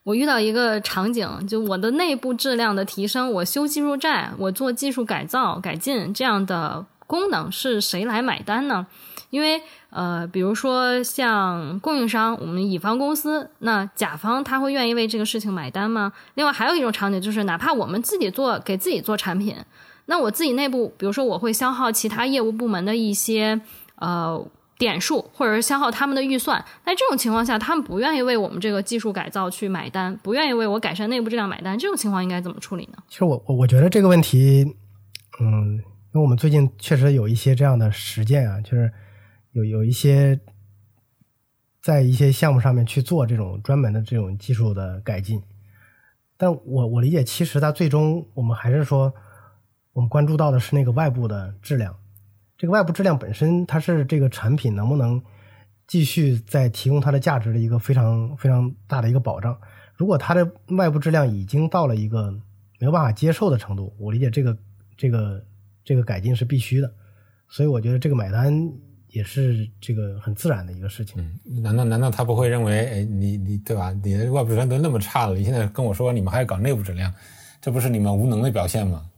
[0.04, 8.88] 我遇到一个场景，就我的内部质量的提升，我修技术债，我做技术改造改进这样的功能，是谁来买单呢？
[9.30, 16.14] 因为呃，比如说像供应商，我们乙方公司，那甲方他会愿意为这个事情买单吗？
[16.34, 19.56] 另外还有一种场景就是，哪怕我们自己做给自己做产品，
[20.06, 23.62] 那我自己内部，比如说我会消耗其他业务部门的一些
[23.98, 24.44] 呃。
[24.80, 33.04] 点数，或者是消耗他们的预算，在这种情况下，他们不愿意为我们这个技术改造去买单，不愿意为我改善内部质量买单，这种情况应该怎么处理呢？
[33.10, 34.64] 其实我我我觉得这个问题，
[35.42, 38.90] 嗯，因为我们最近确实有一些这样的实践啊，就是
[39.52, 40.40] 有有一些
[41.84, 45.44] 在一些项目上面去做这种专门的这种技术的改进，
[46.38, 49.14] 但我我理解，其实它最终我们还是说，
[49.92, 51.99] 我们关注到的是那个外部的质量。
[52.60, 55.24] 这个外部质量本身，它是这个产品能不能
[55.88, 59.58] 继续在提供它的价值的一个非常非常大的一个保障。
[59.96, 62.30] 如果它的外部质量已经到了一个
[62.78, 64.58] 没有办法接受的程度，我理解这个
[64.98, 65.42] 这个
[65.86, 66.94] 这个改进是必须的。
[67.48, 68.54] 所以我觉得这个买单
[69.08, 71.40] 也是这个很自然的一个事情。
[71.64, 73.94] 难道难道他不会认为，哎，你你对吧？
[74.04, 77.14] 你的外部质量都那么差了，你现在跟我说你们还要搞内部质量，
[77.62, 79.10] 这不是你们无能的表现吗？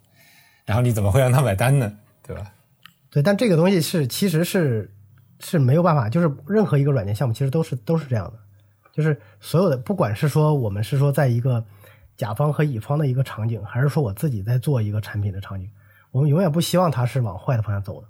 [0.64, 1.92] 然后你怎么会让他买单呢？
[2.22, 2.54] 对吧？
[3.12, 4.90] 对，但这个东西是其实是
[5.40, 8.40] 是没有办法，就是任何一个软件项目其实都是都是这样的，
[8.94, 11.64] 就是所有的不管是说我们是说在一个
[12.16, 15.70] 甲方和乙方的一个场景，还是说我自己在做一个产品的场景，
[16.12, 18.08] 我们永远不希望它是往坏的方向走的，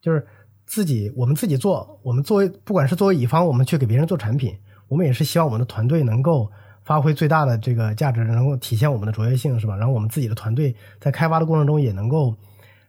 [0.00, 0.26] 就是
[0.66, 6.50] 自己我们自己做，我们作为不管是作为乙方，我们去给别人做产品，我们也是希望我们的团队能够。
[6.84, 9.76] 发挥最大的这个价值，能够体现我们的卓越性，是吧？
[9.76, 12.34] 然后我们自己的团队在开发的过程中也能够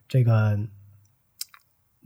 [0.07, 0.57] 这个，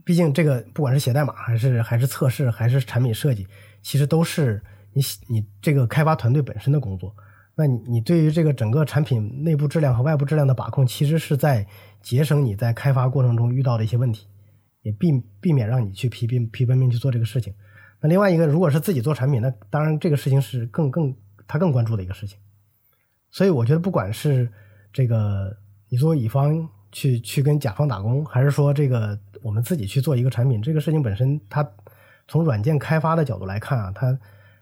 [0.04, 3.46] 毕竟这个不管是写代码还是还是测试还是产品设计，
[3.82, 4.62] 其实都是
[4.92, 7.14] 你你这个开发团队本身的工作。
[7.56, 11.66] 那你你对于这个整个产品内部质量和外部质量的把控，其实是在
[12.02, 14.26] 节省你在开发过程中遇到的一些问题，
[14.82, 17.54] 也避避免让你去疲疲疲奔命去做这个事情。
[18.00, 21.14] 那另外一个，如果是自己做产品，那当然这个事情是更更。
[21.46, 22.38] 他更关注的一个事情，
[23.30, 24.50] 所以我觉得，不管是
[24.90, 25.54] 这个
[25.90, 31.68] 你作为乙方去去跟甲方打工，还是说这个我们自己去做一个产品，这个事情本身，它
[32.28, 34.12] 从软件开发的角度来看啊，它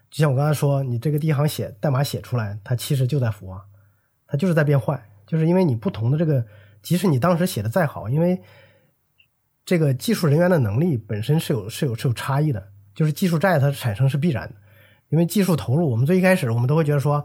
[0.09, 3.61] 就像我刚才说，你这个第一行写代码写出来，它其实就在服啊，
[4.25, 6.43] 它就是在变坏，就是因为你不同的这个，
[6.81, 8.41] 即使你当时写的再好，因为
[9.63, 14.55] 这个技术人员的能力本身是有是有是有差异的，就是技术债它产生是必然的。
[15.09, 17.23] 因为技术投入，我们最一开始我们都会觉得说，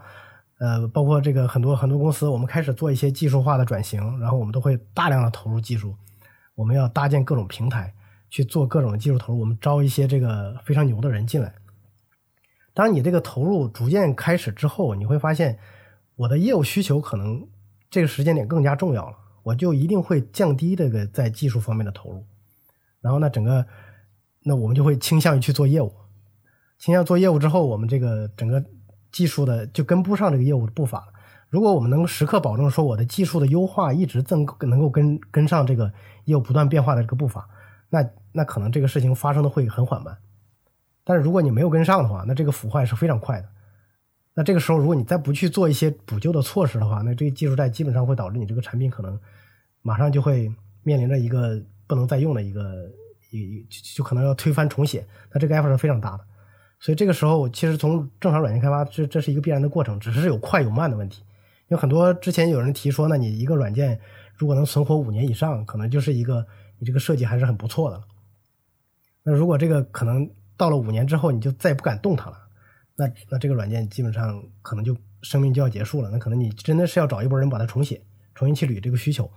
[0.59, 5.95] 呃，包括这个很多很多公司，我们开始做一些技术化的转型，然后我们都会大量的投入技术，
[6.55, 7.95] 我们要搭建各种平台
[8.29, 11.55] 去做各种技术投入，我们招一些这个非常牛的人进来。
[12.75, 15.59] 当你这个投入逐渐开始之后，你会发现
[16.17, 17.47] 我的业务需求可能
[17.91, 22.25] 这个时间点更加重要了，我就一定会降低这个在技术方面的投入，
[23.01, 23.67] 然后呢，整个
[24.43, 25.93] 那我们就会倾向于去做业务。
[26.79, 28.65] 倾向做业务之后，我们这个整个
[29.11, 31.07] 技术的就跟不上这个业务的步伐了。
[31.49, 35.91] 如果我们能时刻保证说我的技术的优化一直增能够跟跟上这个
[36.25, 37.49] 业务不断变化的这个步伐，
[37.89, 40.19] 那那可能这个事情发生的会很缓慢。
[41.05, 43.49] 但是如果你没有跟上的话，那这个腐坏是非常快的。
[44.35, 49.19] 那这个时候，如果你再不去做一些补救的措施的话，那这个技术债基本上会导致你这个产品可能
[49.81, 52.91] 马上就会面临着一个不能再用的一个
[53.31, 55.07] 一就可能要推翻重写。
[55.33, 56.25] 那这个 effort 是非常大的。
[56.81, 61.25] 所以这个时候，其实从正常软件开发，这这是一个必然的过程，只是有快有慢的问题。
[61.67, 64.01] 有很多之前有人提说，那你一个软件
[64.37, 66.47] 如果能存活五年以上，可能就是一个
[66.79, 68.05] 你这个设计还是很不错的了。
[69.25, 72.39] 那如果这个可能到了五年之后，你就再也不敢动它了，
[72.95, 76.09] 那那这个软件基本上可能就生命就要结束了。
[76.11, 78.01] 那可能你真的是要找一波人把它重写，
[78.37, 79.29] 重新去捋这个需求。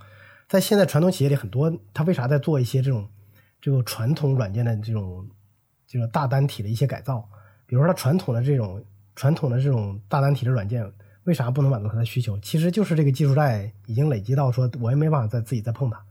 [0.47, 3.09] 在现在传统企业里，很多他为啥在做一些这种
[3.59, 5.27] 这个传统软件的这种？
[5.91, 7.27] 这个大单体的一些改造，
[7.65, 8.81] 比如说它传统的这种
[9.13, 10.89] 传统的这种大单体的软件，
[11.25, 12.39] 为啥不能满足它的需求？
[12.39, 16.01] 其实就是这个技术债已经累积到说，我也没办法再自己再碰它，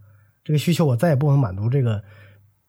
[0.44, 2.04] 这个需求我再也不能满足这个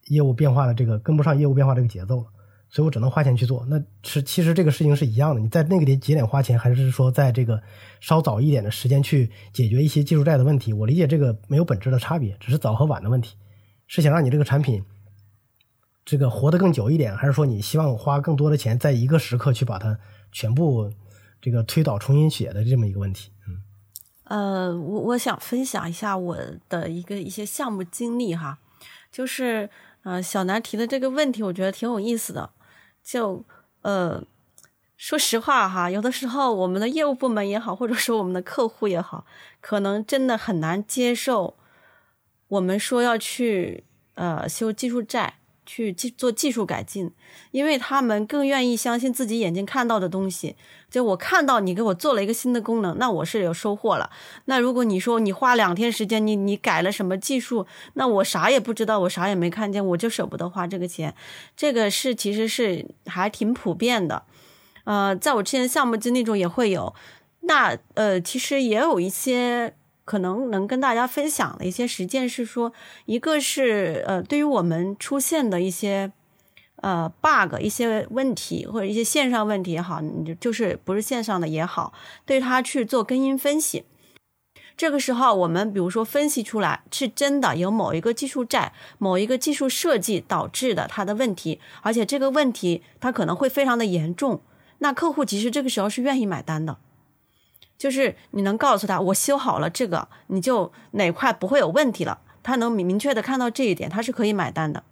[0.08, 2.28] 业务变化的这个跟不上业务变化这个节奏了，
[2.69, 3.65] 所以我只能花钱去做。
[3.67, 7.62] 那是其实这个事情是一样的，你在那个点节点花钱，还是说在这个
[8.00, 10.71] 稍早一点的时间去解决一些技术债的问题？
[10.71, 13.36] 我理解这个没有本质的差别，只是早和晚的问题，
[13.86, 14.82] 是想让你这个产品。
[16.03, 19.99] 这个活得更久一点，还是说你希望花更多的钱，在一个时刻去把它
[20.31, 20.91] 全部
[21.39, 23.31] 这个推倒重新写的这么一个问题？
[23.47, 23.61] 嗯，
[24.23, 26.37] 呃，我我想分享一下我
[26.67, 28.57] 的一个一些项目经历哈，
[29.11, 29.69] 就是
[30.03, 32.49] 呃小南提的这个问题，我觉得挺有意思的。
[33.03, 33.45] 就
[33.83, 34.23] 呃
[34.97, 39.25] 说实话哈，有的时候我们的业务部门也好，或者说我们的客户也好，
[39.59, 41.55] 可能真的很难接受
[42.47, 43.83] 我们说要去
[44.15, 45.35] 呃修技术债。
[45.65, 47.12] 去技做技术改进，
[47.52, 50.56] 因为他们更愿意相信自己眼睛看到的东西。
[50.89, 54.10] 就我看到你给我做了一个新的功能，那我是有收获了。
[54.45, 61.15] 那如果你说你花两天时间，你你改了什么技术，那我啥也不知道，我啥也没看见，我就舍不得花这个钱。
[61.56, 64.24] 这个是其实是还挺普遍的。
[64.84, 66.93] 呃，在我之前项目经历中也会有。
[67.41, 69.76] 那呃，其实也有一些。
[70.12, 72.74] 可能能跟大家分享的一些实践是说，
[73.06, 76.12] 一个是呃，对于我们出现的一些
[76.82, 81.93] 呃 bug、一些问题或者一些线上问题也好，你就就是不是线上的也好，
[82.26, 83.86] 对它去做根因分析。
[84.76, 94.41] 这个时候，我们比如说分析出来是真的有某一个技术债、某一个技术设计导致的它的问题，而且这个问题它可能会非常的严重，
[94.80, 96.80] 那客户其实这个时候是愿意买单的。
[97.81, 102.19] 就是你能告诉他，我修好了这个，你就哪块不会有问题了。
[102.43, 104.83] 他能明明确的看到这一点，他是可以买单的。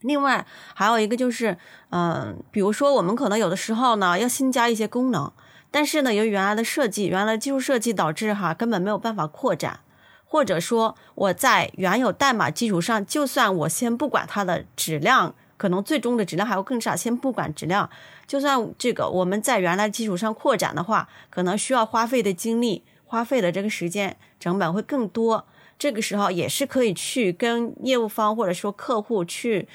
[0.00, 1.56] 另外还有一个就是，
[1.88, 5.32] 嗯，比如说我们可能有的时候呢要新加一些功能，
[5.70, 9.80] 但是呢由于原来的设计、原来的技术设计导致哈根本没有办法扩展，
[10.26, 15.34] 或者说我在原有代码基础上，就算我先不管它的质量。
[15.64, 16.94] 可能最终的质量还会更差。
[16.94, 17.88] 先不管质量，
[18.26, 25.46] 就算这个我们在原来基础上扩展的话，可能需要花费的精力、花费的这个时间成本会更多。
[25.78, 29.66] 这个时候也是可以去跟业务方或者说客户去。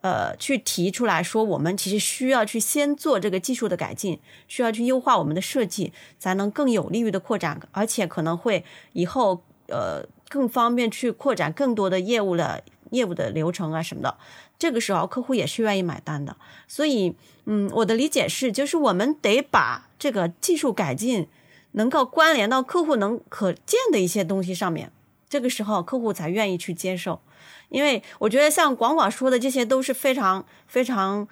[0.00, 14.16] 呃，去提出来说，我们其实需要去先做这个技术的改进，需要去优化我们的设计，才能更有利于的扩展，而且可能会以后呃更方便去扩展更多的业务的业务的流程啊什么的。
[14.58, 16.36] 这个时候客户也是愿意买单的。
[16.66, 21.28] 所以，嗯，我的理解是，就是我们得把这个技术改进
[21.72, 24.90] 能够关联到客户能可见的一些东西上面，
[25.28, 27.20] 这个时候客户才愿意去接受。
[27.68, 31.28] 因为我觉得像广广说的这些都是非常非常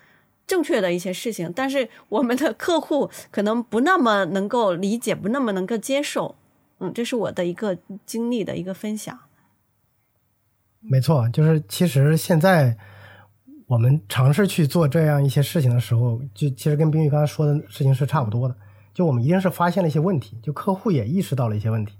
[0.47, 6.37] 正确的一些事情，但是我们的客户可能不那么能够理解，不那么能够接受。
[6.79, 9.19] 嗯，这是我的一个经历的一个分享。
[10.81, 12.77] 没错，就是其实现在
[13.67, 18.55] 我们尝试去做这样一些事情的时候，就其实跟冰玉刚才说的事情是差不多的。
[18.95, 21.97] 就我们一定是发现了一些问题，就客户也意识到了一些问题，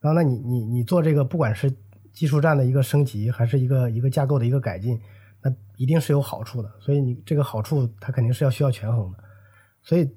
[0.00, 1.72] 然后那你你你做这个，不管是
[2.12, 4.98] 技术站的一个升级，还是一个一个架构的一个改进，
[5.42, 6.72] 那一定是有好处的。
[6.80, 9.18] 所以你这个好处，它肯定是要需要权衡的。
[9.82, 10.10] 所以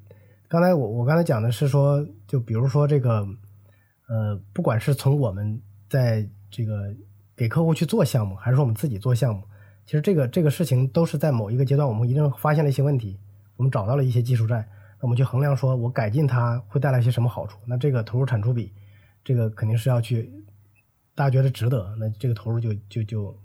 [0.47, 3.27] 刚才我我刚才讲的是说，就比如说这个，
[4.07, 6.95] 呃，不管是从我们在这个
[7.35, 9.43] 给客户去做项目，还是说我们自己做项目，
[9.85, 13.19] 其实这个这个事情都是在某一个阶段，我们一定发现了一些问题，
[13.55, 14.67] 我们找到了一些技术债，
[14.99, 17.59] 那我们去衡量说我改进它会带来些什么好处。
[17.65, 18.73] 那这个投入产出比，
[19.23, 20.43] 这个肯定是要去。
[21.17, 23.39] 大家觉得值得，那这个投入就就就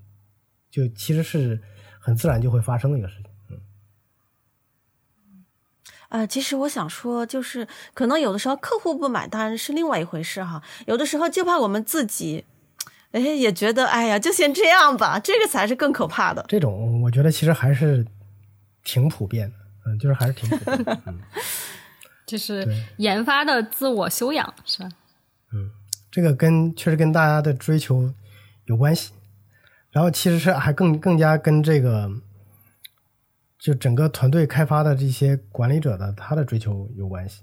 [0.69, 1.63] 就其实是
[2.01, 3.31] 很自然就会发生的一个事情。
[3.49, 3.61] 嗯，
[6.09, 12.45] 呃，其实我想说，就是可能有的时候客户不买单是另外一回事哈，有的时候就怕我们自己，
[13.13, 16.45] 哎，也觉得哎呀，就先这样吧，这个才是更可怕的。
[16.49, 18.07] 这种我觉得其实还是
[18.85, 20.99] 挺普遍的，嗯，就是还是挺普遍的。
[22.27, 22.65] 就是
[22.99, 24.89] 研发的自我修养是吧？
[25.53, 25.71] 嗯。
[26.13, 28.13] 这个跟确实跟大家的追求
[28.65, 29.13] 有关系，
[29.93, 32.11] 然后其实是还更更加跟这个
[33.57, 37.43] 就整个团队开发的这些管理者的他的追求有关系，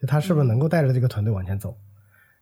[0.00, 1.76] 就他是不是能够带着这个团队往前走？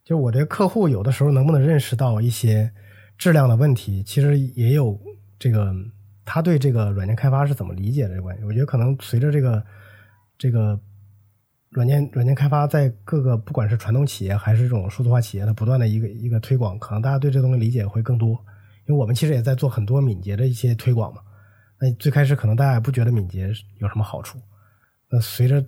[0.04, 2.70] 就我这个客户有的时候能不能认识到一些
[3.16, 5.00] 质量的问题，其实也有
[5.38, 5.74] 这个
[6.24, 8.44] 他对这个软件开发是怎么理解的这个关系。
[8.44, 9.64] 我觉得可能随着这个
[10.38, 10.80] 这个。
[11.70, 18.30] 软件软件开发在各个不管是传统企业还是这种数字化企业的不断的一个一个推广，可能大家对这东西理解会更多。
[18.86, 21.20] 因为我们其实也在做很多敏捷的一些推广嘛。
[21.80, 24.38] 那最开始可能大家也不觉得敏捷有什么好处，
[25.10, 25.60] 那随着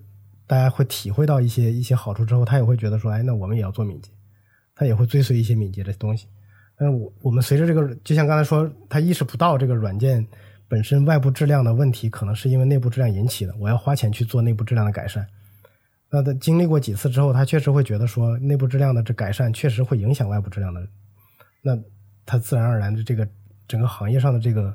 [0.46, 4.12] 大家会体会到一些一些好处之后，他也会觉得说，哎，那我们也要做敏捷，
[4.76, 6.28] 他也会追随一些敏捷的东西。
[6.78, 10.24] 但是我我们随着这个，就像刚才说，他意识不到这个软件
[10.68, 15.26] 本身外部质量的问题，可能是因为内部质量引起的，我要花钱去做内部质量的改善。
[16.10, 20.86] 那他经历过几次之后，他确实会觉得说内部质量的这改善确实会影响外部质量的，
[21.62, 21.76] 那
[22.24, 23.26] 他自然而然的这个
[23.66, 24.74] 整个行业上的这个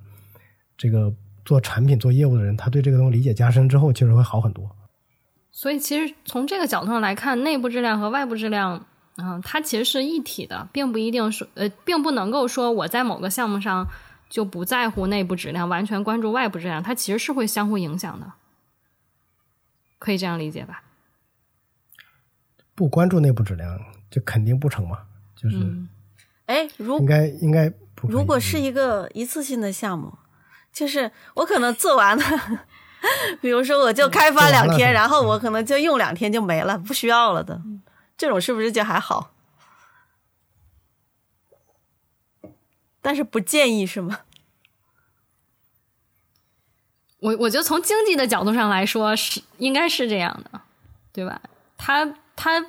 [0.75, 1.13] 这个
[1.45, 4.69] 做产品做业务的人，他对这个东西理解加深之后，确实会好很多。
[5.51, 8.85] 所以其实从这个角度上来看，内部质量和外部质量，
[9.17, 13.88] 嗯，它其实是一体的，并不一定说呃，并不能够说我在某个项目上
[14.30, 18.32] 就不在乎内部质量，完全关注外部质量，它其实是会相互影响的，
[20.00, 20.84] 可以这样理解吧？
[22.74, 25.00] 不关注内部质量，就肯定不成嘛？
[25.36, 25.58] 就是，
[26.45, 28.08] 哎，如应该应该不。
[28.08, 30.17] 如果是一个一次性的项目，
[30.71, 32.24] 就是我可能做完了，
[33.41, 37.62] 比如说我就开发两天，然后我可能就用两天就没了，不需要了的，
[38.21, 39.31] 这种是不是就还好？
[43.01, 44.19] 但是不建议是吗？
[47.21, 50.62] 我我觉得从经济的角度上来说，是应该是这样的，
[51.12, 51.41] 对吧？
[51.75, 52.13] 它。
[52.36, 52.63] 它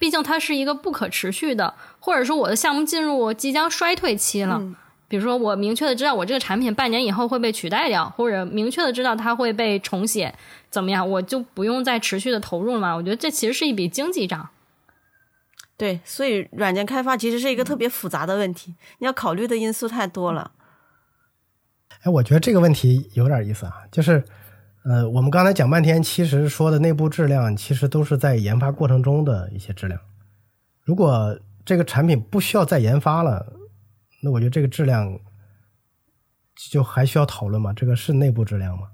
[0.00, 4.60] 毕竟它是一个不可持续的，或者说我的项目进入即将衰退期了。
[5.06, 10.34] 比如说，我明确的知道我这个产品半年以后会被取代掉，或者明确的知道它会被重写，
[10.70, 12.94] 怎么样，我就不用再持续的投入了嘛？
[12.94, 14.48] 我觉得这其实是一笔经济账。
[15.82, 20.52] 对，所以软件开发其实是一个特别复杂的问题，你要考虑的因素太多了。
[22.02, 24.24] 哎，我觉得这个问题有点意思啊，就是。
[24.84, 30.00] 呃，我们刚才讲半天，其实说的内部质量，其实都是在研发过程中的一些质量。
[30.82, 33.52] 如果这个产品不需要再研发了，
[34.22, 35.20] 那我觉得这个质量
[36.70, 37.72] 就还需要讨论吗？
[37.72, 38.88] 这个是内部质量吗？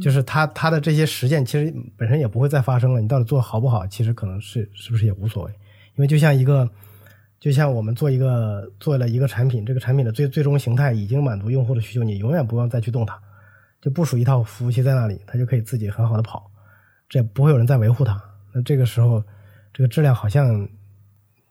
[0.00, 3.00] 就是它它的这些实践，其实本身也不会再发生了。
[3.00, 5.50] 你到底做好不好，其实可能是是不是也无所谓。
[5.94, 6.68] 因为就像一个，
[7.38, 13.20] 就像我们做一个做了一个产品，这个产品的最最终形态已经满足用户的需求，你永远不用再去动它。
[13.80, 16.50] 就部署一套服务器在那里，它就可以自己很好的跑，
[17.08, 18.22] 这也不会有人再维护它。
[18.54, 19.22] 那这个时候，
[19.72, 20.68] 这个质量好像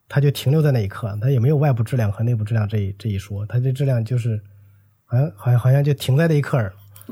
[0.08, 4.42] 它就停留在那一刻，它也没有外部质量和内部质量这一这一说，它这质量就是
[5.06, 6.58] 好像好像好像就停在那一刻，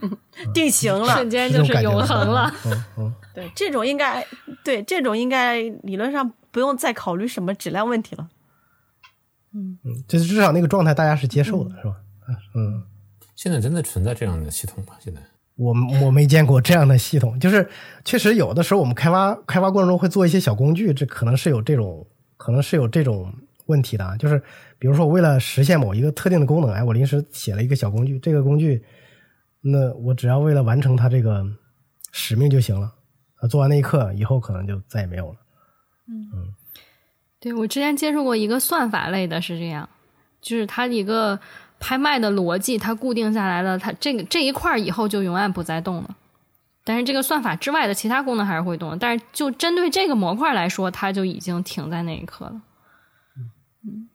[0.53, 2.51] 定型了，瞬间就是永恒了。
[2.65, 4.25] 嗯嗯， 对，这种应该
[4.63, 8.29] 对这种应该理论上不用再考虑什么质量问题了。
[9.53, 11.95] 嗯嗯，就是至少那个状态大家是接受的，是吧？
[12.55, 12.83] 嗯。
[13.35, 14.95] 现在真的存在这样的系统吗？
[14.99, 15.21] 现在
[15.55, 17.69] 我我没见过这样的系统，就是
[18.03, 23.33] 确实有的时候我们开发开发过程中会做一些小工具，这可能是有这种可能是有这种
[23.67, 24.17] 问题的。
[24.17, 24.43] 就是
[24.77, 28.83] 比如说为了实现某一个特定的功能，哎，我临时写了一个小工具，这个工具，
[29.61, 31.45] 那我只要为了完成他这个
[32.11, 32.93] 使命就行了。
[33.35, 35.37] 啊，做完那一刻以后，可能就再也没有了。
[36.07, 36.53] 嗯，
[37.39, 39.87] 对我之前接触过一个算法类的，是这样，
[40.41, 41.39] 就是它一个。
[41.81, 46.13] 拍卖的逻辑它固定下来了，它这个这一块以后就永远不再动了。
[46.83, 48.99] 但是这个算法之外的其他功能还是会动。
[48.99, 52.61] 但是就针对这个模块来说，它就已经停在那一刻了。
[53.85, 54.09] 嗯，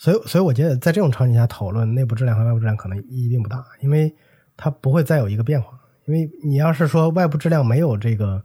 [0.00, 4.16] 所以所以我觉得在这种场景下讨论内部质量和外部质量可能意义并不大，因为
[4.56, 5.78] 它不会再有一个变化。
[6.06, 8.42] 因为你要是说外部质量没有这个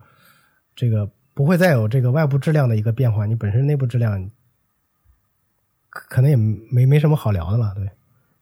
[0.75, 4.29] 这个不会再有这个外部质量的一个变化，你本身内部质量。
[5.89, 7.89] 可能也没没什么好聊的了，对。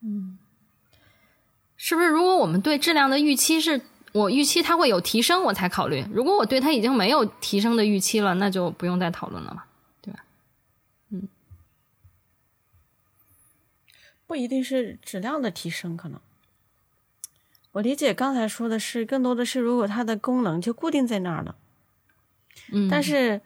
[0.02, 0.40] 嗯，
[1.78, 2.08] 是不是？
[2.08, 3.80] 如果我们对质量的预期是
[4.12, 9.66] 我预期它会有提升，我才考虑；如果我对它已经没有提升的预期了，那就不用再讨论了嘛，
[10.02, 10.26] 对吧？
[11.12, 11.28] 嗯，
[14.34, 16.20] 不一定是质量的提升，可能
[17.74, 21.56] 我理解刚才说的是，更多的是如果它的功能就固定在那儿了，
[22.72, 23.42] 嗯，但是。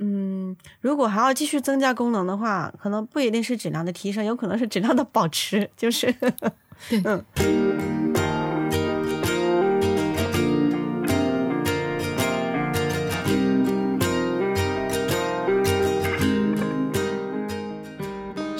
[0.00, 5.68] 嗯，如果还要继续增加功能的话，可能不一定是质量的提升，有可能是质量的保持。
[5.76, 6.12] 就是，
[7.04, 7.87] 嗯。